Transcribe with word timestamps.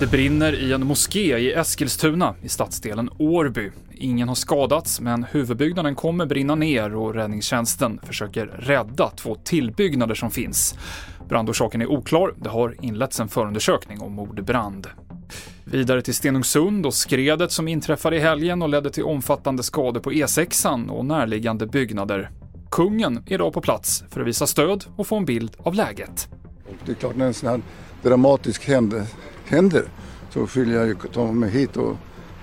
Det 0.00 0.06
brinner 0.06 0.52
i 0.52 0.72
en 0.72 0.86
moské 0.86 1.38
i 1.38 1.52
Eskilstuna 1.52 2.34
i 2.42 2.48
stadsdelen 2.48 3.10
Årby. 3.18 3.70
Ingen 3.94 4.28
har 4.28 4.34
skadats, 4.34 5.00
men 5.00 5.24
huvudbyggnaden 5.24 5.94
kommer 5.94 6.26
brinna 6.26 6.54
ner 6.54 6.94
och 6.94 7.14
räddningstjänsten 7.14 8.00
försöker 8.02 8.46
rädda 8.46 9.10
två 9.10 9.34
tillbyggnader 9.34 10.14
som 10.14 10.30
finns. 10.30 10.74
Brandorsaken 11.28 11.82
är 11.82 11.86
oklar. 11.86 12.34
Det 12.36 12.48
har 12.48 12.76
inletts 12.80 13.20
en 13.20 13.28
förundersökning 13.28 14.00
om 14.00 14.12
mordbrand. 14.12 14.86
Vidare 15.64 16.02
till 16.02 16.14
Stenungsund 16.14 16.86
och 16.86 16.94
skredet 16.94 17.52
som 17.52 17.68
inträffade 17.68 18.16
i 18.16 18.20
helgen 18.20 18.62
och 18.62 18.68
ledde 18.68 18.90
till 18.90 19.04
omfattande 19.04 19.62
skador 19.62 20.00
på 20.00 20.12
E6an 20.12 20.88
och 20.88 21.04
närliggande 21.04 21.66
byggnader. 21.66 22.30
Kungen 22.70 23.22
är 23.26 23.32
idag 23.32 23.52
på 23.52 23.60
plats 23.60 24.04
för 24.10 24.20
att 24.20 24.26
visa 24.26 24.46
stöd 24.46 24.84
och 24.96 25.06
få 25.06 25.16
en 25.16 25.24
bild 25.24 25.56
av 25.58 25.74
läget. 25.74 26.28
Det 26.84 26.92
är 26.92 26.96
klart 26.96 27.16
när 27.16 27.26
en 27.26 27.34
sån 27.34 27.48
här 27.48 27.60
dramatisk 28.02 28.68
händelse 28.68 29.16
händer 29.48 29.84
så 30.30 30.46
vill 30.54 30.70
jag 30.70 30.86
ju 30.86 30.94
ta 30.94 31.32
mig 31.32 31.50
hit 31.50 31.76
och 31.76 31.96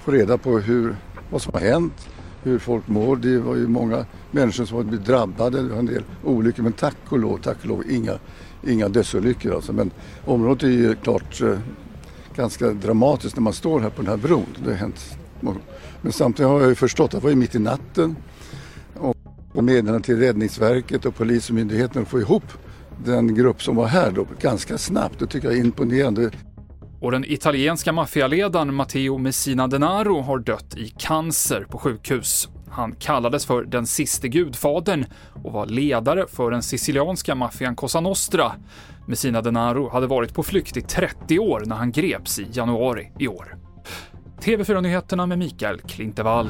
få 0.04 0.12
reda 0.12 0.38
på 0.38 0.60
hur, 0.60 0.96
vad 1.30 1.42
som 1.42 1.54
har 1.54 1.60
hänt, 1.60 2.10
hur 2.44 2.60
folk 2.60 2.88
mår. 2.88 3.16
Det 3.16 3.38
var 3.38 3.56
ju 3.56 3.68
många 3.68 4.06
människor 4.32 4.66
som 4.66 4.78
har 4.78 4.84
blivit 4.84 5.06
drabbade, 5.06 5.62
det 5.62 5.70
var 5.70 5.80
en 5.80 5.86
del 5.86 6.04
olyckor 6.24 6.64
men 6.64 6.74
tack 6.74 6.98
och 7.10 7.20
lov, 7.20 7.38
tack 7.38 7.58
och 7.62 7.66
lov 7.66 7.84
inga, 7.90 8.14
inga 8.68 8.90
dödsolyckor 8.90 9.56
alltså. 9.56 9.74
Men 9.74 9.92
området 10.26 10.64
är 10.64 10.68
ju 10.68 10.96
klart 10.96 11.42
eh, 11.42 11.58
ganska 12.36 12.70
dramatiskt 12.70 13.36
när 13.36 13.44
man 13.44 13.54
står 13.54 13.80
här 13.80 13.90
på 13.90 14.02
den 14.02 14.12
här 14.12 14.18
bron. 14.18 14.46
Det 14.64 14.70
har 14.70 14.78
hänt. 14.78 15.18
Men 16.02 16.12
samtidigt 16.12 16.50
har 16.50 16.60
jag 16.60 16.70
ju 16.70 16.76
förstått 16.76 17.14
att 17.14 17.22
det 17.22 17.24
var 17.24 17.30
ju 17.30 17.36
mitt 17.36 17.56
i 17.56 17.60
natten 17.60 18.16
och 19.56 19.64
meddelande 19.64 20.06
till 20.06 20.20
Räddningsverket 20.20 21.06
och 21.06 21.16
Polismyndigheten 21.16 22.02
att 22.02 22.08
få 22.08 22.20
ihop 22.20 22.44
den 23.06 23.36
grupp 23.36 23.64
som 23.64 23.76
var 23.76 23.86
här 23.86 24.12
då 24.12 24.28
ganska 24.42 24.78
snabbt. 24.78 25.20
Det 25.20 25.28
tycker 25.28 25.48
jag 25.48 25.58
är 25.58 25.62
imponerande. 25.62 26.32
Och 27.00 27.12
den 27.12 27.26
italienska 27.26 27.92
maffialedaren 27.92 28.74
Matteo 28.74 29.18
Messina 29.18 29.68
Denaro 29.68 30.22
har 30.22 30.40
dött 30.40 30.78
i 30.78 30.94
cancer 30.98 31.66
på 31.70 31.78
sjukhus. 31.78 32.50
Han 32.70 32.96
kallades 32.96 33.46
för 33.46 33.64
den 33.64 33.86
siste 33.86 34.28
gudfadern 34.28 35.06
och 35.44 35.54
var 35.54 35.66
ledare 35.66 36.26
för 36.28 36.52
den 36.52 36.64
sicilianska 36.64 37.36
maffian 37.36 37.76
Cosa 37.76 38.00
Nostra. 38.00 38.52
Messina 39.08 39.42
Denaro 39.42 39.90
hade 39.90 40.08
varit 40.08 40.34
på 40.34 40.44
flykt 40.44 40.78
i 40.78 40.82
30 40.82 41.40
år 41.40 41.64
när 41.66 41.76
han 41.76 41.92
greps 41.92 42.40
i 42.40 42.48
januari 42.52 43.12
i 43.20 43.28
år. 43.28 43.56
TV4-nyheterna 44.42 45.26
med 45.26 45.40
Mikael 45.40 45.80
Klintevall. 45.80 46.50